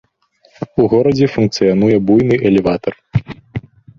У 0.83 0.85
горадзе 0.93 1.27
функцыянуе 1.33 1.97
буйны 2.09 2.35
элеватар. 2.51 2.93